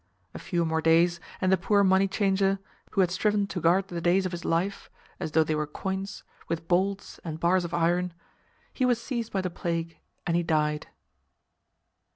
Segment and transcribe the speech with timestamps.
[0.33, 2.57] A few more days, and the poor money changer,
[2.93, 4.89] who had striven to guard the days of his life
[5.19, 9.51] (as though they were coins) with bolts and bars of iron—he was seized by the
[9.51, 10.87] plague, and he died.